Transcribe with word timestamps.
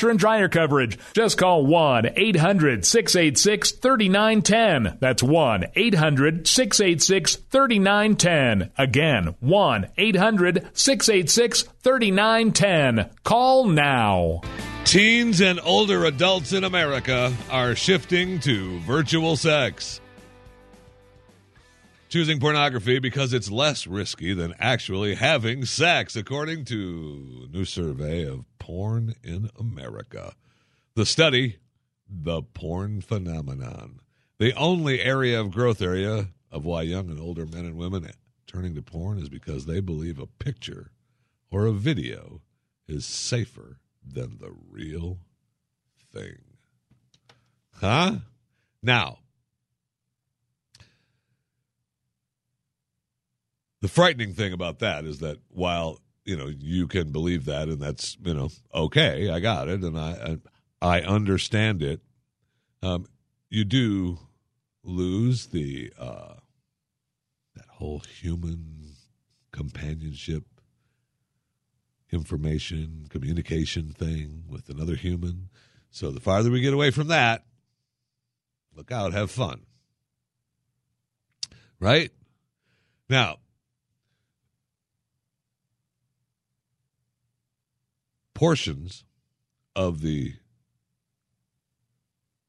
washer 0.00 0.10
and 0.10 0.18
dryer 0.18 0.48
coverage. 0.48 0.98
Just 1.12 1.36
call 1.36 1.66
1 1.66 2.10
800 2.16 2.84
686 2.84 3.72
3910. 3.72 4.98
That's 5.00 5.22
1 5.22 5.66
800 5.74 6.46
686 6.46 7.36
3910. 7.36 8.70
Again, 8.78 9.34
1 9.40 9.88
800 9.96 10.68
686 10.72 11.62
3910. 11.82 13.10
Call 13.24 13.64
now. 13.66 14.40
Teens 14.84 15.40
and 15.40 15.60
older 15.62 16.06
adults 16.06 16.52
in 16.52 16.64
America 16.64 17.32
are 17.50 17.74
shifting 17.74 18.40
to 18.40 18.80
virtual 18.80 19.36
sex. 19.36 20.00
Choosing 22.10 22.40
pornography 22.40 22.98
because 22.98 23.32
it's 23.32 23.52
less 23.52 23.86
risky 23.86 24.34
than 24.34 24.52
actually 24.58 25.14
having 25.14 25.64
sex, 25.64 26.16
according 26.16 26.64
to 26.64 27.46
a 27.46 27.56
new 27.56 27.64
survey 27.64 28.26
of 28.26 28.46
porn 28.58 29.14
in 29.22 29.48
America. 29.56 30.34
The 30.96 31.06
study, 31.06 31.58
The 32.08 32.42
Porn 32.42 33.00
Phenomenon, 33.00 34.00
the 34.38 34.52
only 34.56 35.00
area 35.00 35.40
of 35.40 35.52
growth 35.52 35.80
area 35.80 36.30
of 36.50 36.64
why 36.64 36.82
young 36.82 37.10
and 37.10 37.20
older 37.20 37.46
men 37.46 37.64
and 37.64 37.76
women 37.76 38.10
turning 38.44 38.74
to 38.74 38.82
porn 38.82 39.18
is 39.18 39.28
because 39.28 39.66
they 39.66 39.78
believe 39.78 40.18
a 40.18 40.26
picture 40.26 40.90
or 41.48 41.66
a 41.66 41.72
video 41.72 42.40
is 42.88 43.06
safer 43.06 43.78
than 44.04 44.38
the 44.38 44.52
real 44.68 45.18
thing. 46.12 46.38
Huh? 47.74 48.16
Now, 48.82 49.18
the 53.80 53.88
frightening 53.88 54.34
thing 54.34 54.52
about 54.52 54.78
that 54.80 55.04
is 55.04 55.18
that 55.18 55.38
while 55.48 56.00
you 56.24 56.36
know 56.36 56.46
you 56.46 56.86
can 56.86 57.12
believe 57.12 57.46
that 57.46 57.68
and 57.68 57.80
that's 57.80 58.16
you 58.22 58.34
know 58.34 58.50
okay 58.74 59.30
i 59.30 59.40
got 59.40 59.68
it 59.68 59.82
and 59.82 59.98
i 59.98 60.36
i, 60.82 61.00
understand 61.00 61.82
it 61.82 62.00
um, 62.82 63.06
you 63.48 63.64
do 63.64 64.18
lose 64.82 65.48
the 65.48 65.92
uh, 65.98 66.34
that 67.54 67.66
whole 67.68 68.00
human 68.00 68.94
companionship 69.52 70.44
information 72.12 73.06
communication 73.08 73.92
thing 73.92 74.44
with 74.48 74.68
another 74.68 74.94
human. 74.94 75.48
So 75.90 76.10
the 76.10 76.20
farther 76.20 76.50
we 76.50 76.60
get 76.60 76.74
away 76.74 76.90
from 76.90 77.08
that 77.08 77.44
look 78.74 78.92
out 78.92 79.12
have 79.12 79.30
fun. 79.30 79.66
Right? 81.78 82.10
Now 83.08 83.38
portions 88.40 89.04
of 89.76 90.00
the 90.00 90.32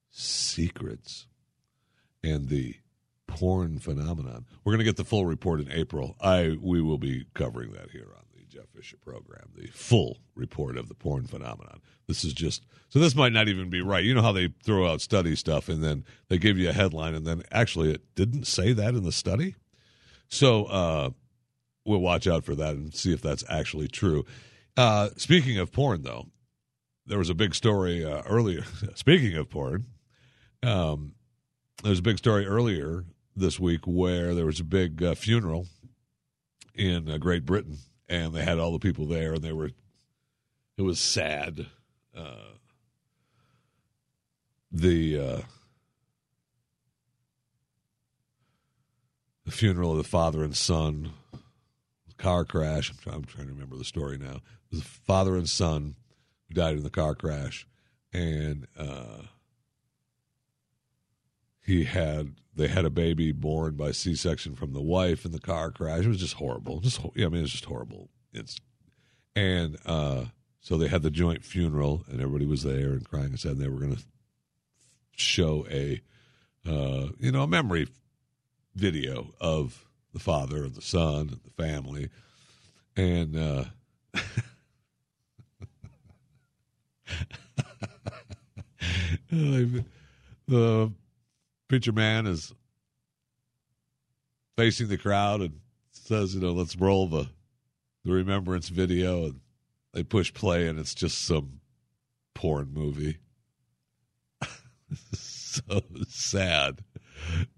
secrets 0.09 1.27
and 2.23 2.47
the 2.47 2.75
porn 3.27 3.77
phenomenon. 3.77 4.45
We're 4.63 4.71
going 4.71 4.79
to 4.79 4.85
get 4.85 4.95
the 4.95 5.03
full 5.03 5.25
report 5.25 5.59
in 5.59 5.69
April. 5.69 6.15
I 6.21 6.55
we 6.61 6.81
will 6.81 6.97
be 6.97 7.25
covering 7.33 7.73
that 7.73 7.89
here 7.91 8.07
on 8.15 8.23
the 8.33 8.45
Jeff 8.45 8.69
Fisher 8.73 8.95
program, 9.03 9.49
the 9.53 9.67
full 9.67 10.19
report 10.33 10.77
of 10.77 10.87
the 10.87 10.95
porn 10.95 11.27
phenomenon. 11.27 11.81
This 12.07 12.23
is 12.23 12.31
just 12.31 12.63
so 12.87 12.99
this 12.99 13.13
might 13.13 13.33
not 13.33 13.49
even 13.49 13.69
be 13.69 13.81
right. 13.81 14.05
You 14.05 14.13
know 14.13 14.21
how 14.21 14.31
they 14.31 14.47
throw 14.63 14.89
out 14.89 15.01
study 15.01 15.35
stuff 15.35 15.67
and 15.67 15.83
then 15.83 16.05
they 16.29 16.37
give 16.37 16.57
you 16.57 16.69
a 16.69 16.73
headline 16.73 17.15
and 17.15 17.27
then 17.27 17.43
actually 17.51 17.91
it 17.91 18.15
didn't 18.15 18.47
say 18.47 18.71
that 18.71 18.95
in 18.95 19.03
the 19.03 19.11
study. 19.11 19.55
So 20.29 20.67
uh, 20.67 21.09
we'll 21.83 21.99
watch 21.99 22.27
out 22.27 22.45
for 22.45 22.55
that 22.55 22.75
and 22.75 22.93
see 22.93 23.11
if 23.11 23.21
that's 23.21 23.43
actually 23.49 23.89
true. 23.89 24.23
Uh, 24.77 25.09
speaking 25.17 25.57
of 25.57 25.71
porn, 25.71 26.03
though, 26.03 26.27
there 27.05 27.17
was 27.17 27.29
a 27.29 27.35
big 27.35 27.55
story 27.55 28.05
uh, 28.05 28.21
earlier. 28.27 28.63
speaking 28.95 29.35
of 29.35 29.49
porn, 29.49 29.85
um, 30.63 31.13
there 31.83 31.89
was 31.89 31.99
a 31.99 32.03
big 32.03 32.17
story 32.17 32.45
earlier 32.45 33.05
this 33.35 33.59
week 33.59 33.81
where 33.85 34.33
there 34.33 34.45
was 34.45 34.59
a 34.59 34.65
big 34.65 35.01
uh, 35.03 35.15
funeral 35.15 35.67
in 36.75 37.09
uh, 37.09 37.17
Great 37.17 37.45
Britain, 37.45 37.77
and 38.07 38.33
they 38.33 38.43
had 38.43 38.59
all 38.59 38.71
the 38.71 38.79
people 38.79 39.05
there, 39.05 39.33
and 39.33 39.43
they 39.43 39.53
were. 39.53 39.71
It 40.77 40.83
was 40.83 40.99
sad. 40.99 41.67
Uh, 42.15 42.55
the 44.71 45.19
uh, 45.19 45.41
the 49.45 49.51
funeral 49.51 49.91
of 49.91 49.97
the 49.97 50.03
father 50.03 50.43
and 50.43 50.55
son 50.55 51.13
car 52.21 52.45
crash. 52.45 52.89
I'm 52.89 52.97
trying, 52.97 53.15
I'm 53.15 53.25
trying, 53.25 53.47
to 53.47 53.53
remember 53.53 53.75
the 53.75 53.83
story 53.83 54.17
now. 54.17 54.35
It 54.35 54.71
was 54.71 54.81
a 54.81 54.85
father 54.85 55.35
and 55.35 55.49
son 55.49 55.95
who 56.47 56.53
died 56.55 56.77
in 56.77 56.83
the 56.83 56.89
car 56.89 57.15
crash, 57.15 57.67
and 58.13 58.67
uh, 58.77 59.23
he 61.65 61.83
had 61.85 62.35
they 62.53 62.67
had 62.67 62.85
a 62.85 62.89
baby 62.89 63.31
born 63.31 63.75
by 63.75 63.91
C-section 63.91 64.55
from 64.55 64.73
the 64.73 64.81
wife 64.81 65.25
in 65.25 65.31
the 65.31 65.39
car 65.39 65.71
crash. 65.71 66.03
It 66.03 66.09
was 66.09 66.19
just 66.19 66.35
horrible. 66.35 66.79
Just 66.81 66.99
yeah, 67.15 67.25
I 67.25 67.29
mean, 67.29 67.43
it's 67.43 67.51
just 67.51 67.65
horrible. 67.65 68.09
It's 68.33 68.57
and 69.35 69.77
uh, 69.85 70.25
so 70.59 70.77
they 70.77 70.87
had 70.87 71.01
the 71.01 71.11
joint 71.11 71.43
funeral, 71.43 72.03
and 72.09 72.21
everybody 72.21 72.45
was 72.45 72.63
there 72.63 72.91
and 72.91 73.07
crying 73.07 73.27
and 73.27 73.39
said 73.39 73.57
they 73.57 73.67
were 73.67 73.79
going 73.79 73.95
to 73.95 74.03
show 75.15 75.65
a 75.69 76.01
uh, 76.67 77.09
you 77.19 77.31
know 77.31 77.43
a 77.43 77.47
memory 77.47 77.87
video 78.75 79.33
of 79.39 79.85
the 80.13 80.19
father 80.19 80.63
and 80.63 80.75
the 80.75 80.81
son 80.81 81.29
and 81.29 81.39
the 81.43 81.51
family. 81.51 82.09
And 82.95 83.37
uh, 83.37 83.63
the 90.47 90.91
preacher 91.67 91.91
man 91.91 92.27
is 92.27 92.53
facing 94.57 94.87
the 94.87 94.97
crowd 94.97 95.41
and 95.41 95.59
says, 95.91 96.35
you 96.35 96.41
know, 96.41 96.51
let's 96.51 96.75
roll 96.75 97.07
the 97.07 97.29
the 98.03 98.11
remembrance 98.11 98.69
video 98.69 99.25
and 99.25 99.39
they 99.93 100.03
push 100.03 100.33
play 100.33 100.67
and 100.67 100.79
it's 100.79 100.95
just 100.95 101.21
some 101.23 101.61
porn 102.33 102.73
movie. 102.73 103.17
so 105.13 105.81
sad 106.07 106.83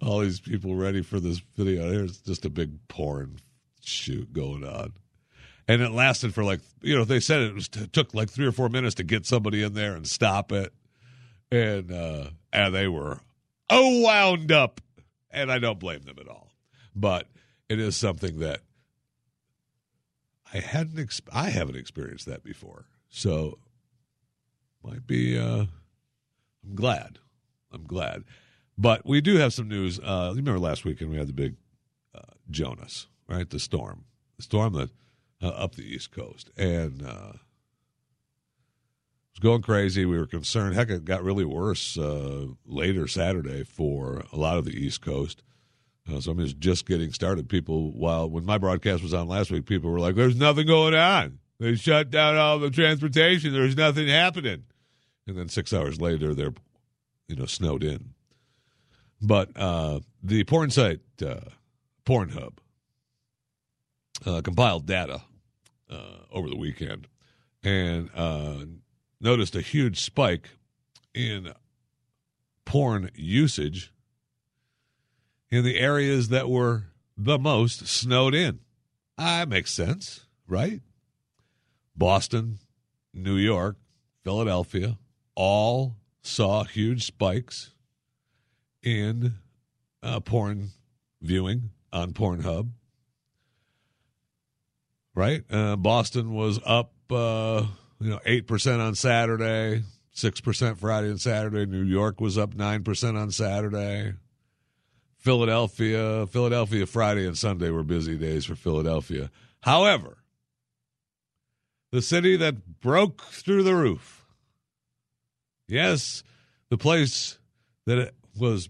all 0.02 0.20
these 0.20 0.40
people 0.40 0.76
ready 0.76 1.02
for 1.02 1.20
this 1.20 1.40
video. 1.56 1.90
There's 1.90 2.18
just 2.20 2.46
a 2.46 2.50
big 2.50 2.88
porn 2.88 3.38
shoot 3.82 4.32
going 4.34 4.64
on. 4.64 4.94
And 5.68 5.82
it 5.82 5.92
lasted 5.92 6.34
for 6.34 6.44
like, 6.44 6.60
you 6.82 6.96
know, 6.96 7.06
they 7.06 7.20
said 7.20 7.42
it 7.42 7.54
was 7.54 7.70
it 7.76 7.94
took 7.94 8.14
like 8.14 8.30
three 8.30 8.46
or 8.46 8.52
four 8.52 8.70
minutes 8.70 8.96
to 8.96 9.04
get 9.04 9.26
somebody 9.26 9.64
in 9.64 9.74
there 9.74 9.96
and 9.96 10.08
stop 10.08 10.52
it. 10.52 10.74
And, 11.52 11.92
uh, 11.92 12.30
and 12.52 12.76
they 12.76 12.88
were 12.88 13.20
oh 13.70 14.02
wound 14.02 14.52
up. 14.52 14.82
And 15.32 15.52
I 15.52 15.60
don't 15.60 15.80
blame 15.80 16.02
them 16.04 16.18
at 16.20 16.28
all. 16.28 16.52
But 16.96 17.28
it 17.70 17.80
is 17.80 17.96
something 17.96 18.40
that 18.40 18.60
I 20.54 20.58
hadn't, 20.60 21.22
I 21.32 21.50
haven't 21.50 21.78
experienced 21.78 22.28
that 22.28 22.44
before. 22.44 22.86
So 23.10 23.58
might 24.84 25.08
be, 25.08 25.40
uh, 25.40 25.66
I'm 26.64 26.76
glad. 26.76 27.20
I'm 27.72 27.86
glad. 27.86 28.24
But 28.78 29.06
we 29.06 29.22
do 29.22 29.38
have 29.38 29.54
some 29.54 29.68
news. 29.68 30.00
Uh, 30.00 30.30
you 30.32 30.38
remember 30.38 30.60
last 30.60 30.86
weekend 30.86 31.12
we 31.12 31.18
had 31.18 31.28
the 31.28 31.34
big 31.34 31.56
uh, 32.16 32.22
Jonas, 32.50 33.08
right? 33.28 33.50
The 33.50 33.60
storm, 33.60 34.06
the 34.38 34.44
storm 34.44 34.74
that 34.74 34.90
uh, 35.42 35.50
up 35.50 35.76
the 35.76 35.84
East 35.84 36.12
Coast, 36.12 36.50
and 36.58 37.04
uh, 37.06 37.34
it 37.34 37.40
was 39.34 39.40
going 39.42 39.62
crazy. 39.62 40.06
We 40.06 40.18
were 40.18 40.26
concerned. 40.26 40.76
Heck, 40.76 40.90
it 40.90 41.06
got 41.06 41.24
really 41.24 41.46
worse 41.46 41.98
uh, 41.98 42.48
later 42.66 43.08
Saturday 43.08 43.64
for 43.64 44.24
a 44.32 44.38
lot 44.38 44.58
of 44.58 44.66
the 44.66 44.76
East 44.76 45.02
Coast. 45.02 45.44
Uh, 46.12 46.20
so 46.20 46.32
I 46.32 46.34
mean, 46.34 46.46
it's 46.46 46.54
just 46.54 46.86
getting 46.88 47.14
started. 47.14 47.48
People, 47.50 47.92
while 47.92 48.30
when 48.30 48.46
my 48.46 48.58
broadcast 48.58 49.04
was 49.04 49.14
on 49.14 49.28
last 49.28 49.52
week, 49.52 49.66
people 49.66 49.92
were 49.92 50.00
like, 50.00 50.16
"There's 50.16 50.36
nothing 50.36 50.68
going 50.68 50.96
on. 50.96 51.40
They 51.60 51.76
shut 51.76 52.10
down 52.10 52.36
all 52.38 52.60
the 52.60 52.72
transportation. 52.72 53.54
There's 53.54 53.78
nothing 53.78 54.08
happening." 54.08 54.64
and 55.28 55.38
then 55.38 55.50
six 55.50 55.74
hours 55.74 56.02
later 56.02 56.34
they're, 56.34 56.54
you 57.28 57.36
know, 57.36 57.46
snowed 57.46 57.84
in. 57.84 58.14
But 59.24 59.52
uh, 59.56 60.02
the 60.22 60.44
porn 60.44 60.70
site 60.70 61.00
uh, 61.26 61.40
Pornhub 62.06 62.58
uh, 64.26 64.42
compiled 64.42 64.86
data 64.86 65.22
uh, 65.90 66.18
over 66.30 66.50
the 66.50 66.58
weekend 66.58 67.08
and 67.64 68.10
uh, 68.14 68.66
noticed 69.22 69.56
a 69.56 69.62
huge 69.62 70.02
spike 70.02 70.50
in 71.14 71.54
porn 72.66 73.10
usage 73.16 73.94
in 75.50 75.64
the 75.64 75.80
areas 75.80 76.28
that 76.28 76.50
were 76.50 76.88
the 77.16 77.40
most 77.40 77.88
snowed 77.88 78.36
in. 78.36 78.60
Ah, 79.18 79.46
makes 79.48 79.72
sense, 79.72 80.26
right? 80.48 80.82
Boston, 81.96 82.60
New 83.14 83.38
York, 83.38 83.78
Philadelphia, 84.24 84.98
all 85.36 85.96
saw 86.22 86.64
huge 86.64 87.06
spikes 87.06 87.73
in 88.84 89.34
uh, 90.02 90.20
porn 90.20 90.70
viewing 91.22 91.72
on 91.92 92.14
Pornhub. 92.14 92.70
Right? 95.16 95.44
Uh, 95.50 95.76
Boston 95.76 96.34
was 96.34 96.60
up, 96.66 96.92
uh, 97.12 97.66
you 98.00 98.10
know, 98.10 98.20
8% 98.26 98.80
on 98.80 98.96
Saturday, 98.96 99.84
6% 100.16 100.78
Friday 100.78 101.08
and 101.08 101.22
Saturday. 101.22 101.66
New 101.66 101.84
York 101.84 102.20
was 102.20 102.38
up 102.38 102.56
9% 102.56 103.22
on 103.22 103.32
Saturday. 103.32 104.14
Philadelphia, 105.18 106.28
Philadelphia 106.28 106.86
Friday 106.86 107.26
and 107.26 107.38
Sunday 107.38 107.70
were 107.70 107.84
busy 107.84 108.18
days 108.18 108.44
for 108.44 108.56
Philadelphia. 108.56 109.32
However, 109.62 110.18
the 111.92 112.02
city 112.02 112.36
that 112.36 112.82
broke 112.82 113.22
through 113.26 113.64
the 113.64 113.76
roof. 113.76 114.26
Yes, 115.68 116.24
the 116.70 116.78
place 116.78 117.38
that 117.86 118.14
was 118.38 118.70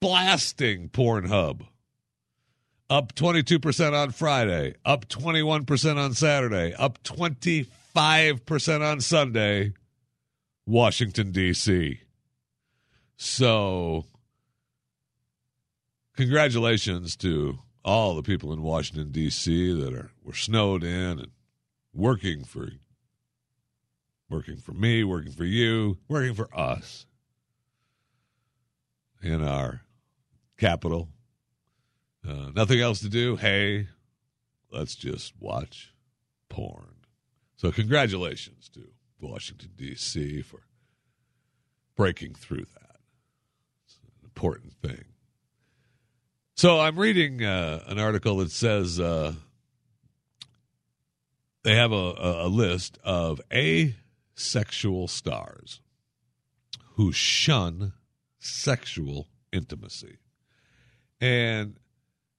blasting 0.00 0.88
Pornhub. 0.88 1.66
Up 2.88 3.14
22% 3.14 3.92
on 3.92 4.10
Friday, 4.10 4.74
up 4.84 5.08
21% 5.08 5.96
on 5.96 6.12
Saturday, 6.12 6.74
up 6.74 7.00
25% 7.04 7.66
on 8.80 9.00
Sunday, 9.00 9.74
Washington, 10.66 11.30
D.C. 11.30 12.00
So 13.16 14.06
congratulations 16.16 17.14
to 17.16 17.60
all 17.84 18.16
the 18.16 18.22
people 18.22 18.52
in 18.52 18.62
Washington 18.62 19.12
D.C. 19.12 19.72
that 19.80 19.94
are 19.94 20.10
were 20.24 20.34
snowed 20.34 20.82
in 20.82 21.18
and 21.18 21.30
working 21.94 22.44
for 22.44 22.70
working 24.28 24.56
for 24.56 24.72
me, 24.72 25.04
working 25.04 25.32
for 25.32 25.44
you, 25.44 25.98
working 26.08 26.34
for 26.34 26.48
us 26.56 27.06
in 29.22 29.44
our 29.44 29.82
capital. 30.58 31.08
Uh, 32.26 32.50
nothing 32.54 32.80
else 32.80 33.00
to 33.00 33.08
do. 33.08 33.36
Hey, 33.36 33.88
let's 34.70 34.94
just 34.94 35.32
watch 35.38 35.94
porn. 36.48 36.94
So 37.56 37.70
congratulations 37.70 38.68
to 38.70 38.88
Washington 39.20 39.70
D.C. 39.76 40.42
for 40.42 40.62
breaking 41.96 42.34
through 42.34 42.64
that. 42.74 42.96
It's 43.84 43.98
an 44.02 44.24
important 44.24 44.74
thing. 44.82 45.04
So 46.54 46.80
I'm 46.80 46.98
reading 46.98 47.42
uh, 47.42 47.84
an 47.86 47.98
article 47.98 48.38
that 48.38 48.50
says 48.50 49.00
uh, 49.00 49.32
they 51.62 51.74
have 51.74 51.92
a, 51.92 51.94
a 52.44 52.48
list 52.48 52.98
of 53.02 53.40
asexual 53.52 55.08
stars 55.08 55.80
who 56.94 57.12
shun 57.12 57.92
sexual 58.40 59.28
intimacy. 59.52 60.18
And, 61.20 61.78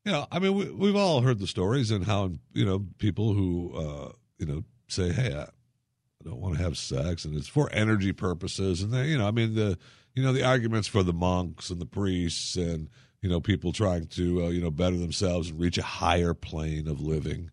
you 0.03 0.11
know, 0.11 0.27
I 0.31 0.39
mean, 0.39 0.55
we, 0.55 0.69
we've 0.71 0.95
all 0.95 1.21
heard 1.21 1.39
the 1.39 1.47
stories 1.47 1.91
and 1.91 2.03
how, 2.03 2.31
you 2.53 2.65
know, 2.65 2.85
people 2.97 3.33
who, 3.33 3.73
uh, 3.75 4.11
you 4.37 4.45
know, 4.45 4.63
say, 4.87 5.13
hey, 5.13 5.33
I, 5.33 5.43
I 5.43 6.23
don't 6.25 6.41
want 6.41 6.57
to 6.57 6.63
have 6.63 6.77
sex 6.77 7.23
and 7.23 7.35
it's 7.35 7.47
for 7.47 7.69
energy 7.71 8.11
purposes. 8.11 8.81
And, 8.81 8.91
they, 8.91 9.07
you 9.07 9.17
know, 9.17 9.27
I 9.27 9.31
mean, 9.31 9.55
the, 9.55 9.77
you 10.15 10.23
know, 10.23 10.33
the 10.33 10.43
arguments 10.43 10.87
for 10.87 11.03
the 11.03 11.13
monks 11.13 11.69
and 11.69 11.79
the 11.79 11.85
priests 11.85 12.55
and, 12.55 12.89
you 13.21 13.29
know, 13.29 13.39
people 13.39 13.71
trying 13.71 14.07
to, 14.07 14.45
uh, 14.45 14.49
you 14.49 14.61
know, 14.61 14.71
better 14.71 14.97
themselves 14.97 15.51
and 15.51 15.59
reach 15.59 15.77
a 15.77 15.83
higher 15.83 16.33
plane 16.33 16.87
of 16.87 16.99
living, 16.99 17.51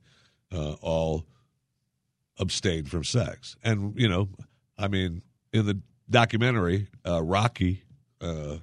uh, 0.51 0.73
all 0.81 1.27
abstain 2.39 2.85
from 2.85 3.05
sex. 3.05 3.57
And, 3.63 3.93
you 4.01 4.09
know, 4.09 4.29
I 4.79 4.89
mean, 4.89 5.23
in 5.53 5.67
the 5.67 5.81
documentary, 6.09 6.89
uh, 7.07 7.23
Rocky, 7.23 7.83
uh, 8.21 8.57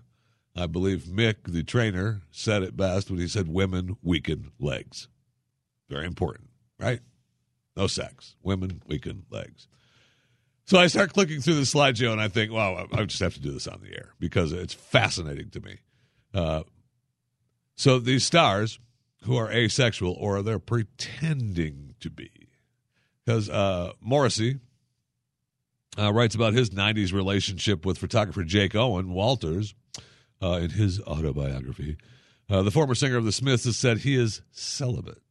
I 0.55 0.67
believe 0.67 1.03
Mick, 1.03 1.35
the 1.47 1.63
trainer, 1.63 2.21
said 2.31 2.63
it 2.63 2.77
best 2.77 3.09
when 3.09 3.19
he 3.19 3.27
said, 3.27 3.47
women 3.47 3.97
weaken 4.01 4.51
legs. 4.59 5.07
Very 5.89 6.05
important, 6.05 6.49
right? 6.79 7.01
No 7.75 7.87
sex. 7.87 8.35
Women 8.41 8.81
weaken 8.87 9.25
legs. 9.29 9.67
So 10.65 10.79
I 10.79 10.87
start 10.87 11.13
clicking 11.13 11.41
through 11.41 11.55
the 11.55 11.61
slideshow 11.61 12.11
and 12.11 12.21
I 12.21 12.27
think, 12.27 12.51
wow, 12.51 12.87
I 12.91 13.03
just 13.03 13.19
have 13.19 13.35
to 13.35 13.39
do 13.39 13.51
this 13.51 13.67
on 13.67 13.81
the 13.83 13.95
air 13.95 14.13
because 14.19 14.51
it's 14.51 14.73
fascinating 14.73 15.49
to 15.51 15.59
me. 15.59 15.79
Uh, 16.33 16.63
so 17.75 17.99
these 17.99 18.25
stars 18.25 18.79
who 19.23 19.35
are 19.35 19.51
asexual 19.51 20.13
or 20.13 20.41
they're 20.41 20.57
pretending 20.57 21.95
to 21.99 22.09
be, 22.09 22.31
because 23.23 23.49
uh, 23.49 23.91
Morrissey 24.01 24.59
uh, 25.97 26.11
writes 26.11 26.35
about 26.35 26.53
his 26.53 26.69
90s 26.69 27.13
relationship 27.13 27.85
with 27.85 27.97
photographer 27.97 28.43
Jake 28.43 28.75
Owen 28.75 29.11
Walters 29.11 29.73
uh, 30.41 30.59
in 30.61 30.71
his 30.71 31.01
autobiography. 31.01 31.97
Uh, 32.49 32.61
the 32.61 32.71
former 32.71 32.95
singer 32.95 33.17
of 33.17 33.25
the 33.25 33.31
Smiths 33.31 33.63
has 33.63 33.77
said 33.77 33.99
he 33.99 34.15
is 34.15 34.41
celibate. 34.51 35.21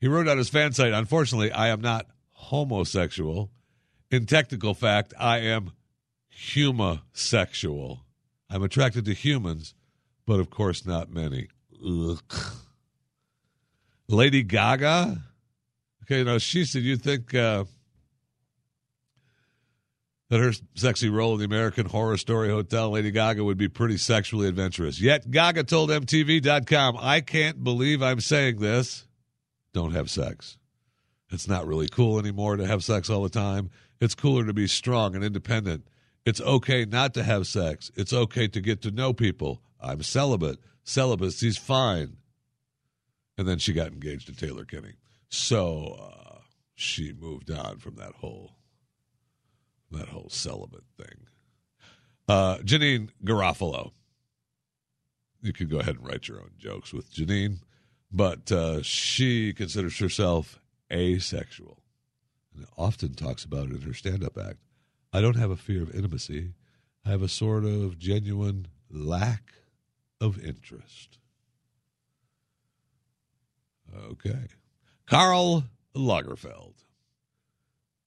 He 0.00 0.08
wrote 0.08 0.28
on 0.28 0.38
his 0.38 0.48
fan 0.48 0.72
site, 0.72 0.92
Unfortunately, 0.92 1.52
I 1.52 1.68
am 1.68 1.80
not 1.80 2.06
homosexual. 2.30 3.50
In 4.10 4.26
technical 4.26 4.74
fact, 4.74 5.12
I 5.18 5.38
am 5.38 5.72
humasexual. 6.34 8.00
I'm 8.48 8.62
attracted 8.62 9.04
to 9.04 9.12
humans, 9.12 9.74
but 10.26 10.40
of 10.40 10.50
course 10.50 10.86
not 10.86 11.12
many. 11.12 11.48
Ugh. 11.86 12.22
Lady 14.08 14.42
Gaga. 14.42 15.22
Okay, 16.02 16.24
now 16.24 16.38
she 16.38 16.64
said 16.64 16.82
you 16.82 16.96
think 16.96 17.34
uh, 17.34 17.64
that 20.30 20.38
her 20.40 20.52
sexy 20.76 21.08
role 21.08 21.34
in 21.34 21.40
the 21.40 21.44
American 21.44 21.86
Horror 21.86 22.16
Story 22.16 22.48
Hotel, 22.48 22.90
Lady 22.90 23.10
Gaga, 23.10 23.44
would 23.44 23.58
be 23.58 23.68
pretty 23.68 23.98
sexually 23.98 24.46
adventurous. 24.48 25.00
Yet 25.00 25.30
Gaga 25.30 25.64
told 25.64 25.90
MTV.com, 25.90 26.96
I 26.98 27.20
can't 27.20 27.62
believe 27.62 28.00
I'm 28.00 28.20
saying 28.20 28.60
this. 28.60 29.06
Don't 29.74 29.92
have 29.92 30.08
sex. 30.08 30.56
It's 31.30 31.48
not 31.48 31.66
really 31.66 31.88
cool 31.88 32.18
anymore 32.18 32.56
to 32.56 32.66
have 32.66 32.84
sex 32.84 33.10
all 33.10 33.22
the 33.24 33.28
time. 33.28 33.70
It's 34.00 34.14
cooler 34.14 34.46
to 34.46 34.52
be 34.52 34.68
strong 34.68 35.16
and 35.16 35.24
independent. 35.24 35.86
It's 36.24 36.40
okay 36.40 36.84
not 36.84 37.12
to 37.14 37.24
have 37.24 37.46
sex. 37.46 37.90
It's 37.96 38.12
okay 38.12 38.46
to 38.48 38.60
get 38.60 38.82
to 38.82 38.90
know 38.92 39.12
people. 39.12 39.62
I'm 39.80 40.02
celibate. 40.02 40.58
Celibacy's 40.84 41.58
fine. 41.58 42.16
And 43.36 43.48
then 43.48 43.58
she 43.58 43.72
got 43.72 43.88
engaged 43.88 44.26
to 44.26 44.34
Taylor 44.34 44.64
Kinney. 44.64 44.94
So 45.28 45.96
uh, 46.00 46.38
she 46.74 47.12
moved 47.12 47.50
on 47.50 47.78
from 47.78 47.96
that 47.96 48.12
whole 48.12 48.52
that 49.90 50.08
whole 50.08 50.28
celibate 50.30 50.84
thing. 50.96 51.26
Uh, 52.28 52.58
Janeane 52.58 53.10
Garofalo. 53.24 53.92
You 55.42 55.52
can 55.52 55.68
go 55.68 55.78
ahead 55.78 55.96
and 55.96 56.06
write 56.06 56.28
your 56.28 56.38
own 56.38 56.50
jokes 56.58 56.92
with 56.92 57.12
Janeane, 57.12 57.60
but 58.12 58.52
uh, 58.52 58.82
she 58.82 59.52
considers 59.52 59.98
herself 59.98 60.60
asexual 60.92 61.82
and 62.54 62.66
often 62.76 63.14
talks 63.14 63.44
about 63.44 63.68
it 63.68 63.76
in 63.76 63.82
her 63.82 63.94
stand 63.94 64.22
up 64.22 64.36
act. 64.36 64.58
I 65.12 65.20
don't 65.20 65.36
have 65.36 65.50
a 65.50 65.56
fear 65.56 65.82
of 65.82 65.94
intimacy. 65.94 66.52
I 67.04 67.10
have 67.10 67.22
a 67.22 67.28
sort 67.28 67.64
of 67.64 67.98
genuine 67.98 68.68
lack 68.90 69.54
of 70.20 70.38
interest. 70.44 71.18
Okay. 74.10 74.46
Karl 75.06 75.64
Lagerfeld. 75.96 76.74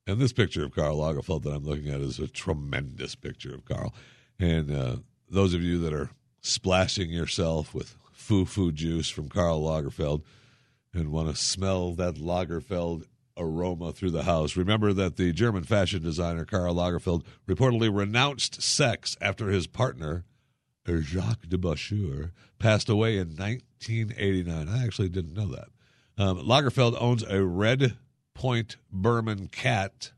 And 0.06 0.20
this 0.20 0.34
picture 0.34 0.66
of 0.66 0.76
Karl 0.76 0.98
Lagerfeld 0.98 1.44
that 1.44 1.54
I'm 1.54 1.64
looking 1.64 1.90
at 1.90 2.02
is 2.02 2.20
a 2.20 2.28
tremendous 2.28 3.16
picture 3.16 3.54
of 3.54 3.64
Karl. 3.66 3.94
And 4.38 4.70
uh, 4.70 4.96
those 5.30 5.54
of 5.54 5.62
you 5.62 5.80
that 5.80 5.94
are 5.94 6.10
splashing 6.42 7.10
yourself 7.10 7.74
with 7.74 7.96
foo 8.12 8.46
foo 8.46 8.72
juice 8.72 9.10
from 9.10 9.30
Karl 9.30 9.62
Lagerfeld 9.62 10.24
and 10.94 11.12
want 11.12 11.30
to 11.30 11.42
smell 11.42 11.94
that 11.94 12.16
Lagerfeld 12.16 13.06
aroma 13.38 13.94
through 13.94 14.12
the 14.12 14.24
house, 14.24 14.58
remember 14.58 14.92
that 14.94 15.16
the 15.16 15.32
German 15.32 15.64
fashion 15.64 16.04
designer 16.04 16.46
Karl 16.46 16.76
Lagerfeld 16.76 17.24
reportedly 17.48 17.96
renounced 17.96 18.62
sex 18.62 19.16
after 19.22 19.48
his 19.48 19.68
partner, 19.68 20.26
Jacques 20.86 21.48
de 21.48 21.58
Bascher, 21.58 22.32
passed 22.60 22.90
away 22.90 23.18
in 23.18 23.30
1989. 23.30 24.68
I 24.68 24.84
actually 24.84 25.10
didn't 25.10 25.34
know 25.34 25.48
that. 25.48 25.70
Um, 26.18 26.40
Lagerfeld 26.40 26.96
owns 27.00 27.24
a 27.24 27.44
red 27.44 27.98
point 28.44 28.76
Birman 28.92 29.48
cat 29.48 30.12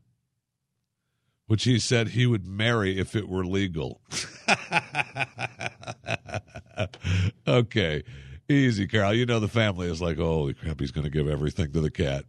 which 1.46 1.62
he 1.62 1.78
said 1.78 2.08
he 2.08 2.26
would 2.26 2.44
marry 2.44 2.98
if 2.98 3.14
it 3.14 3.28
were 3.28 3.46
legal. 3.46 4.00
okay. 7.46 8.02
Easy, 8.48 8.88
Karl. 8.88 9.14
You 9.14 9.26
know 9.26 9.38
the 9.38 9.46
family 9.46 9.88
is 9.88 10.02
like, 10.02 10.16
holy 10.16 10.54
crap, 10.54 10.80
he's 10.80 10.90
going 10.90 11.04
to 11.04 11.10
give 11.10 11.28
everything 11.28 11.70
to 11.70 11.80
the 11.80 11.88
cat. 11.88 12.24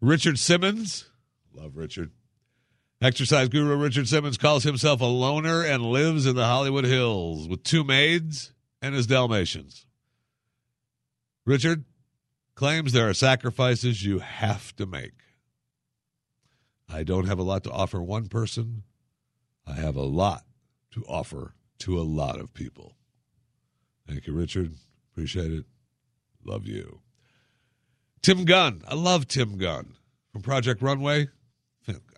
Richard 0.00 0.40
Simmons. 0.40 1.08
Love 1.54 1.76
Richard. 1.76 2.10
Exercise 3.00 3.48
guru 3.48 3.76
Richard 3.76 4.08
Simmons 4.08 4.36
calls 4.36 4.64
himself 4.64 5.00
a 5.00 5.04
loner 5.04 5.62
and 5.62 5.86
lives 5.86 6.26
in 6.26 6.34
the 6.34 6.46
Hollywood 6.46 6.84
Hills 6.84 7.46
with 7.46 7.62
two 7.62 7.84
maids 7.84 8.52
and 8.80 8.92
his 8.92 9.06
Dalmatians. 9.06 9.86
Richard 11.46 11.84
claims 12.62 12.92
there 12.92 13.08
are 13.08 13.12
sacrifices 13.12 14.04
you 14.04 14.20
have 14.20 14.72
to 14.76 14.86
make. 14.86 15.14
I 16.88 17.02
don't 17.02 17.26
have 17.26 17.40
a 17.40 17.42
lot 17.42 17.64
to 17.64 17.72
offer 17.72 18.00
one 18.00 18.28
person. 18.28 18.84
I 19.66 19.72
have 19.72 19.96
a 19.96 20.04
lot 20.04 20.44
to 20.92 21.02
offer 21.08 21.54
to 21.80 21.98
a 21.98 22.06
lot 22.06 22.38
of 22.38 22.54
people. 22.54 22.92
Thank 24.06 24.28
you, 24.28 24.32
Richard. 24.32 24.76
Appreciate 25.10 25.50
it. 25.50 25.64
Love 26.44 26.68
you. 26.68 27.00
Tim 28.22 28.44
Gunn. 28.44 28.82
I 28.86 28.94
love 28.94 29.26
Tim 29.26 29.58
Gunn 29.58 29.96
from 30.32 30.42
Project 30.42 30.82
Runway. 30.82 31.30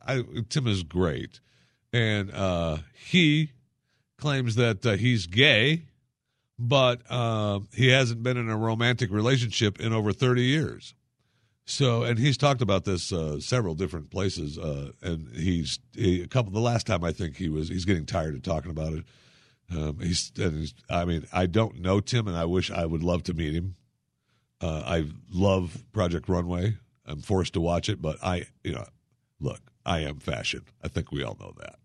I, 0.07 0.25
Tim 0.51 0.67
is 0.67 0.83
great. 0.83 1.41
And 1.91 2.31
uh, 2.31 2.79
he 2.93 3.53
claims 4.19 4.57
that 4.57 4.85
uh, 4.85 4.97
he's 4.97 5.27
gay, 5.27 5.85
but 6.59 7.03
uh, 7.11 7.61
he 7.73 7.89
hasn't 7.89 8.23
been 8.23 8.37
in 8.37 8.49
a 8.49 8.57
romantic 8.57 9.11
relationship 9.11 9.81
in 9.81 9.93
over 9.93 10.13
30 10.13 10.43
years. 10.43 10.95
So, 11.67 12.03
and 12.03 12.19
he's 12.19 12.37
talked 12.37 12.61
about 12.61 12.85
this 12.85 13.13
uh, 13.13 13.41
several 13.41 13.75
different 13.75 14.11
places, 14.11 14.59
uh, 14.59 14.91
and 15.03 15.29
he's 15.35 15.79
he, 15.95 16.23
a 16.23 16.27
couple. 16.27 16.53
The 16.53 16.61
last 16.61 16.87
time 16.87 17.03
I 17.03 17.13
think 17.13 17.37
he 17.37 17.49
was, 17.49 17.71
he's 17.71 17.87
getting 17.87 18.05
tired 18.05 18.35
of 18.35 18.43
talking 18.43 18.71
about 18.71 18.93
it. 18.93 19.05
Um, 19.71 19.99
he's, 19.99 20.31
he's, 20.35 20.75
I 20.91 21.07
mean, 21.07 21.27
I 21.33 21.47
don't 21.47 21.81
know 21.81 22.01
Tim, 22.01 22.29
and 22.29 22.37
I 22.37 22.45
wish 22.45 22.71
I 22.71 22.85
would 22.85 23.03
love 23.03 23.23
to 23.25 23.35
meet 23.35 23.55
him. 23.55 23.77
Uh, 24.61 24.83
I 24.85 25.07
love 25.33 25.85
Project 25.93 26.29
Runway. 26.29 26.77
I'm 27.07 27.21
forced 27.21 27.55
to 27.55 27.63
watch 27.63 27.89
it, 27.89 28.03
but 28.03 28.19
I, 28.23 28.45
you 28.63 28.73
know, 28.73 28.85
look, 29.41 29.61
I 29.87 30.01
am 30.01 30.19
fashion. 30.19 30.65
I 30.83 30.89
think 30.89 31.13
we 31.13 31.23
all 31.23 31.37
know 31.41 31.55
that. 31.61 31.77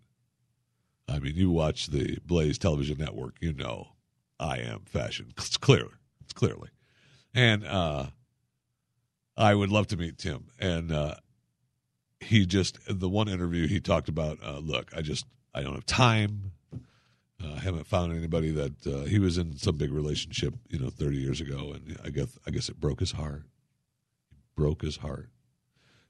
I 1.08 1.20
mean, 1.20 1.36
you 1.36 1.50
watch 1.52 1.88
the 1.88 2.20
Blaze 2.26 2.58
Television 2.58 2.98
Network, 2.98 3.36
you 3.40 3.54
know, 3.54 3.88
I 4.40 4.58
am 4.60 4.82
fashion. 4.86 5.34
It's 5.38 5.58
clearly, 5.58 5.94
it's 6.24 6.34
clearly, 6.34 6.70
and 7.34 7.66
uh, 7.66 8.08
I 9.38 9.54
would 9.56 9.70
love 9.70 9.88
to 9.88 9.98
meet 9.98 10.18
Tim. 10.18 10.46
And 10.60 10.92
uh, 10.92 11.16
he 12.20 12.46
just 12.46 12.80
the 12.88 13.10
one 13.10 13.28
interview 13.28 13.68
he 13.68 13.80
talked 13.80 14.10
about. 14.10 14.40
Uh, 14.44 14.60
look, 14.60 14.92
I 14.96 15.02
just 15.02 15.26
I 15.54 15.62
don't 15.62 15.74
have 15.74 15.86
time. 15.86 16.52
Uh, 17.42 17.54
I 17.56 17.60
haven't 17.60 17.88
found 17.88 18.12
anybody 18.12 18.52
that 18.52 18.86
uh, 18.88 19.06
he 19.06 19.18
was 19.18 19.38
in 19.38 19.56
some 19.58 19.78
big 19.78 19.94
relationship, 19.94 20.56
you 20.68 20.78
know, 20.78 20.90
30 20.90 21.16
years 21.18 21.40
ago, 21.40 21.72
and 21.74 21.98
I 22.04 22.10
guess 22.10 22.38
I 22.46 22.52
guess 22.52 22.68
it 22.70 22.80
broke 22.80 23.00
his 23.00 23.14
heart. 23.14 23.44
broke 24.56 24.82
his 24.82 24.98
heart. 24.98 25.30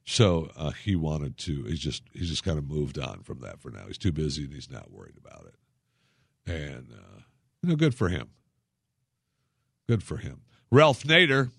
So 0.05 0.49
uh, 0.55 0.71
he 0.71 0.95
wanted 0.95 1.37
to. 1.39 1.63
He's 1.65 1.79
just 1.79 2.01
he's 2.13 2.29
just 2.29 2.43
kind 2.43 2.57
of 2.57 2.67
moved 2.67 2.97
on 2.97 3.21
from 3.21 3.41
that 3.41 3.59
for 3.61 3.69
now. 3.69 3.85
He's 3.85 3.99
too 3.99 4.11
busy 4.11 4.45
and 4.45 4.53
he's 4.53 4.71
not 4.71 4.91
worried 4.91 5.17
about 5.17 5.45
it. 5.45 6.51
And 6.51 6.87
uh, 6.91 7.21
you 7.61 7.69
know, 7.69 7.75
good 7.75 7.95
for 7.95 8.09
him. 8.09 8.29
Good 9.87 10.03
for 10.03 10.17
him. 10.17 10.41
Ralph 10.71 11.03
Nader 11.03 11.49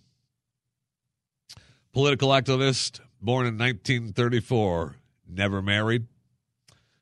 Political 1.93 2.29
activist, 2.29 3.01
born 3.21 3.47
in 3.47 3.59
1934, 3.59 4.95
never 5.29 5.61
married. 5.61 6.07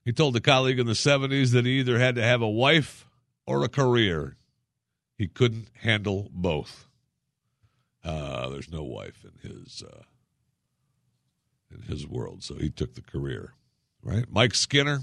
He 0.03 0.13
told 0.15 0.35
a 0.35 0.41
colleague 0.41 0.79
in 0.79 0.87
the 0.87 0.95
70s 0.95 1.53
that 1.53 1.67
he 1.67 1.73
either 1.81 1.99
had 1.99 2.15
to 2.15 2.23
have 2.23 2.41
a 2.41 2.49
wife 2.49 3.07
or 3.47 3.63
a 3.63 3.69
career. 3.69 4.37
He 5.19 5.29
couldn't 5.29 5.69
handle 5.83 6.31
both. 6.33 6.87
Uh, 8.03 8.49
there's 8.49 8.71
no 8.71 8.83
wife 8.83 9.25
in 9.25 9.51
his 9.51 9.83
uh, 9.83 10.05
in 11.71 11.83
his 11.83 12.07
world, 12.07 12.43
so 12.43 12.55
he 12.55 12.71
took 12.71 12.95
the 12.95 13.03
career. 13.03 13.53
Right, 14.03 14.25
Mike 14.31 14.55
Skinner 14.55 15.01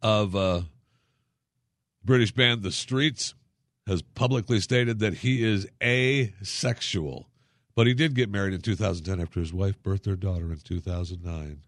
of 0.00 0.34
uh, 0.34 0.62
British 2.06 2.32
band 2.32 2.62
The 2.62 2.72
Streets 2.72 3.34
has 3.86 4.00
publicly 4.00 4.60
stated 4.60 5.00
that 5.00 5.14
he 5.14 5.44
is 5.44 5.66
asexual. 5.82 7.28
But 7.74 7.86
he 7.86 7.94
did 7.94 8.14
get 8.14 8.30
married 8.30 8.54
in 8.54 8.62
2010 8.62 9.20
after 9.20 9.40
his 9.40 9.52
wife 9.52 9.82
birthed 9.82 10.04
their 10.04 10.16
daughter 10.16 10.50
in 10.50 10.58
2009. 10.58 11.60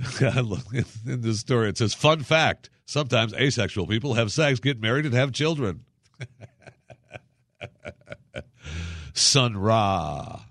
in 1.06 1.22
this 1.22 1.40
story, 1.40 1.68
it 1.68 1.78
says, 1.78 1.94
fun 1.94 2.22
fact 2.22 2.70
sometimes 2.86 3.34
asexual 3.34 3.86
people 3.86 4.14
have 4.14 4.32
sex, 4.32 4.58
get 4.58 4.80
married, 4.80 5.04
and 5.04 5.14
have 5.14 5.32
children. 5.32 5.84
Sun 9.12 9.56
Ra. 9.56 10.47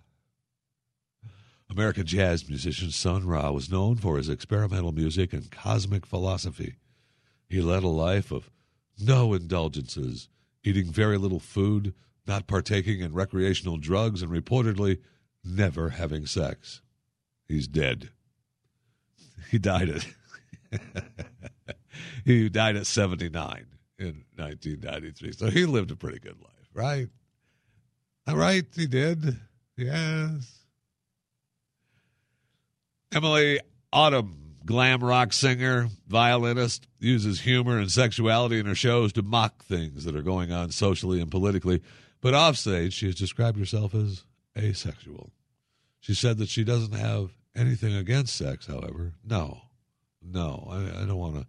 American 1.78 2.08
jazz 2.08 2.50
musician 2.50 2.90
Sun 2.90 3.28
Ra 3.28 3.52
was 3.52 3.70
known 3.70 3.98
for 3.98 4.18
his 4.18 4.30
experimental 4.30 4.92
music 4.92 5.32
and 5.32 5.52
cosmic 5.52 6.08
philosophy. 6.08 6.78
He 7.48 7.62
led 7.62 7.84
a 7.84 7.88
life 7.88 8.32
of 8.32 8.50
no 9.00 9.36
indulgences, 9.36 10.28
eating 10.64 10.88
very 10.88 11.20
little 11.20 11.40
food, 11.40 11.94
not 12.26 12.48
partaking 12.48 13.02
in 13.02 13.14
recreational 13.14 13.78
drugs, 13.78 14.24
and 14.24 14.32
reportedly 14.32 14.98
never 15.44 15.90
having 15.90 16.26
sex. 16.26 16.82
He's 17.48 17.68
dead. 17.68 18.10
He 19.52 19.60
died 19.60 19.90
at 19.90 20.08
he 22.26 22.50
died 22.50 22.76
at 22.76 22.88
79 22.88 23.66
in 24.00 24.26
1993. 24.36 25.32
So 25.32 25.50
he 25.50 25.66
lived 25.66 25.92
a 25.92 25.96
pretty 25.96 26.20
good 26.20 26.38
life, 26.42 26.70
right? 26.74 27.08
All 28.28 28.36
right, 28.36 28.66
he 28.76 28.88
did. 28.88 29.40
Yes. 29.78 30.67
Emilie 33.14 33.60
Autumn, 33.94 34.56
glam 34.66 35.04
rock 35.04 35.32
singer, 35.34 35.88
violinist, 36.08 36.88
uses 37.00 37.42
humor 37.42 37.80
and 37.80 37.92
sexuality 37.92 38.60
in 38.60 38.66
her 38.66 38.76
shows 38.76 39.14
to 39.14 39.22
mock 39.22 39.64
things 39.64 40.04
that 40.04 40.16
are 40.16 40.22
going 40.22 40.52
on 40.52 40.72
socially 40.72 41.22
and 41.22 41.32
politically. 41.32 41.82
But 42.22 42.34
offstage, 42.34 42.94
she 42.94 43.06
has 43.06 43.16
described 43.16 43.58
herself 43.58 43.96
as 43.96 44.24
asexual. 44.58 45.32
She 46.00 46.14
said 46.14 46.38
that 46.38 46.50
she 46.50 46.64
doesn't 46.64 46.94
have 46.94 47.32
anything 47.56 47.96
against 47.96 48.36
sex, 48.36 48.68
however. 48.68 49.14
No, 49.24 49.62
no, 50.22 50.68
I, 50.70 51.04
I 51.04 51.06
don't 51.06 51.18
want 51.18 51.36
to. 51.36 51.46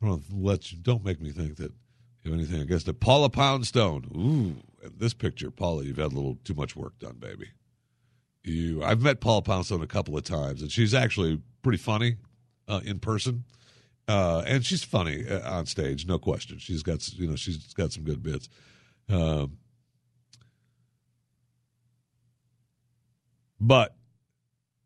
I 0.00 0.06
don't 0.06 0.24
let 0.32 0.72
you. 0.72 0.78
Don't 0.78 1.04
make 1.04 1.20
me 1.20 1.30
think 1.30 1.56
that 1.56 1.72
you 2.22 2.30
have 2.30 2.34
anything 2.34 2.60
against 2.60 2.88
it. 2.88 3.00
Paula 3.00 3.30
Poundstone. 3.30 4.04
Ooh, 4.16 4.88
this 4.96 5.14
picture, 5.14 5.50
Paula, 5.50 5.84
you've 5.84 5.96
had 5.96 6.12
a 6.12 6.14
little 6.14 6.38
too 6.44 6.54
much 6.54 6.74
work 6.74 6.98
done, 6.98 7.16
baby. 7.18 7.50
You, 8.44 8.82
I've 8.82 9.02
met 9.02 9.20
Paula 9.20 9.42
Poundstone 9.42 9.82
a 9.82 9.86
couple 9.86 10.16
of 10.16 10.24
times, 10.24 10.62
and 10.62 10.70
she's 10.70 10.94
actually 10.94 11.40
pretty 11.62 11.78
funny 11.78 12.16
uh, 12.68 12.80
in 12.84 12.98
person, 12.98 13.44
uh, 14.08 14.42
and 14.46 14.64
she's 14.64 14.82
funny 14.82 15.24
uh, 15.28 15.58
on 15.58 15.66
stage, 15.66 16.06
no 16.06 16.18
question. 16.18 16.58
She's 16.58 16.82
got, 16.82 17.08
you 17.12 17.28
know, 17.28 17.36
she's 17.36 17.72
got 17.74 17.92
some 17.92 18.02
good 18.02 18.22
bits. 18.22 18.48
Um, 19.08 19.58
But 23.62 23.94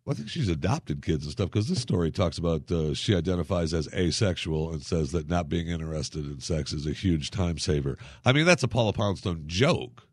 I 0.06 0.12
think 0.12 0.28
she's 0.28 0.50
adopted 0.50 1.02
kids 1.02 1.24
and 1.24 1.32
stuff 1.32 1.50
because 1.50 1.66
this 1.66 1.80
story 1.80 2.10
talks 2.10 2.36
about 2.36 2.70
uh, 2.70 2.92
she 2.92 3.14
identifies 3.16 3.72
as 3.72 3.88
asexual 3.94 4.70
and 4.70 4.82
says 4.82 5.12
that 5.12 5.30
not 5.30 5.48
being 5.48 5.68
interested 5.68 6.26
in 6.26 6.40
sex 6.40 6.74
is 6.74 6.86
a 6.86 6.92
huge 6.92 7.30
time 7.30 7.56
saver. 7.58 7.96
I 8.24 8.32
mean, 8.32 8.44
that's 8.44 8.62
a 8.62 8.68
Paula 8.68 8.92
Poundstone 8.92 9.44
joke, 9.46 10.05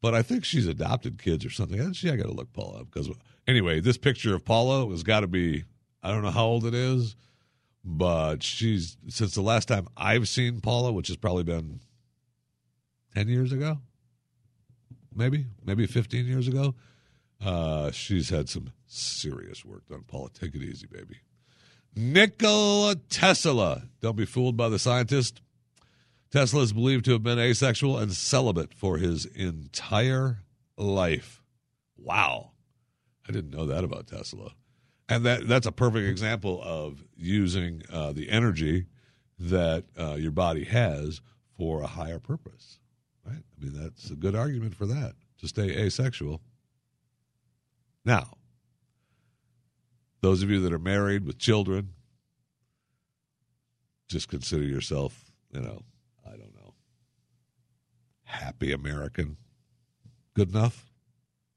but 0.00 0.14
I 0.14 0.22
think 0.22 0.44
she's 0.44 0.66
adopted 0.66 1.18
kids 1.18 1.44
or 1.44 1.50
something. 1.50 1.92
She, 1.92 2.10
I 2.10 2.16
got 2.16 2.26
to 2.26 2.32
look 2.32 2.52
Paula 2.52 2.80
up 2.80 2.86
because 2.92 3.10
anyway, 3.46 3.80
this 3.80 3.98
picture 3.98 4.34
of 4.34 4.44
Paula 4.44 4.88
has 4.90 5.02
got 5.02 5.20
to 5.20 5.26
be 5.26 5.64
I 6.02 6.10
don't 6.10 6.22
know 6.22 6.30
how 6.30 6.46
old 6.46 6.64
it 6.64 6.74
is, 6.74 7.16
but 7.84 8.42
she's 8.42 8.96
since 9.08 9.34
the 9.34 9.42
last 9.42 9.68
time 9.68 9.88
I've 9.96 10.28
seen 10.28 10.60
Paula, 10.60 10.92
which 10.92 11.08
has 11.08 11.16
probably 11.16 11.44
been 11.44 11.80
ten 13.14 13.28
years 13.28 13.52
ago, 13.52 13.78
maybe 15.14 15.46
maybe 15.64 15.86
fifteen 15.86 16.26
years 16.26 16.48
ago 16.48 16.74
uh, 17.44 17.90
she's 17.90 18.30
had 18.30 18.48
some 18.48 18.72
serious 18.86 19.64
work 19.64 19.86
done. 19.88 20.04
Paula, 20.06 20.30
take 20.30 20.54
it 20.54 20.62
easy, 20.62 20.86
baby. 20.86 21.16
Nikola 21.94 22.96
Tesla. 23.08 23.82
Don't 24.00 24.16
be 24.16 24.26
fooled 24.26 24.56
by 24.56 24.68
the 24.68 24.78
scientist. 24.78 25.40
Tesla 26.30 26.62
is 26.62 26.72
believed 26.72 27.04
to 27.06 27.12
have 27.12 27.22
been 27.22 27.38
asexual 27.38 27.98
and 27.98 28.12
celibate 28.12 28.74
for 28.74 28.98
his 28.98 29.26
entire 29.26 30.42
life. 30.76 31.42
Wow. 31.96 32.52
I 33.28 33.32
didn't 33.32 33.50
know 33.50 33.66
that 33.66 33.84
about 33.84 34.06
Tesla. 34.06 34.52
And 35.08 35.24
that 35.24 35.46
that's 35.46 35.66
a 35.66 35.72
perfect 35.72 36.08
example 36.08 36.60
of 36.62 37.04
using 37.16 37.82
uh, 37.92 38.12
the 38.12 38.28
energy 38.30 38.86
that 39.38 39.84
uh, 39.98 40.14
your 40.14 40.32
body 40.32 40.64
has 40.64 41.20
for 41.56 41.82
a 41.82 41.86
higher 41.86 42.18
purpose. 42.18 42.78
Right? 43.24 43.42
I 43.60 43.64
mean, 43.64 43.72
that's 43.80 44.10
a 44.10 44.16
good 44.16 44.34
argument 44.34 44.74
for 44.74 44.86
that 44.86 45.14
to 45.38 45.48
stay 45.48 45.70
asexual. 45.70 46.40
Now, 48.04 48.36
Those 50.20 50.42
of 50.42 50.50
you 50.50 50.60
that 50.60 50.72
are 50.72 50.78
married 50.78 51.24
with 51.24 51.38
children, 51.38 51.90
just 54.08 54.28
consider 54.28 54.64
yourself, 54.64 55.30
you 55.52 55.60
know, 55.60 55.66
know, 55.66 55.82
happy 58.26 58.72
American. 58.72 59.36
Good 60.34 60.50
enough? 60.50 60.90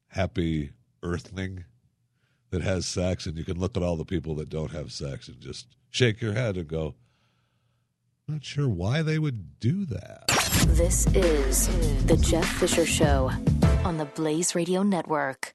Happy 0.08 0.70
earthling 1.02 1.64
that 2.50 2.62
has 2.62 2.86
sex, 2.86 3.26
and 3.26 3.36
you 3.36 3.44
can 3.44 3.58
look 3.58 3.76
at 3.76 3.82
all 3.82 3.96
the 3.96 4.04
people 4.04 4.34
that 4.36 4.48
don't 4.48 4.72
have 4.72 4.90
sex 4.90 5.28
and 5.28 5.38
just 5.40 5.76
shake 5.90 6.20
your 6.20 6.32
head 6.32 6.56
and 6.56 6.66
go, 6.66 6.94
not 8.26 8.44
sure 8.44 8.68
why 8.68 9.02
they 9.02 9.18
would 9.18 9.60
do 9.60 9.84
that. 9.86 10.26
This 10.68 11.06
is 11.08 11.68
The 12.06 12.16
Jeff 12.16 12.46
Fisher 12.46 12.86
Show 12.86 13.30
on 13.84 13.98
the 13.98 14.04
Blaze 14.04 14.54
Radio 14.54 14.82
Network. 14.82 15.54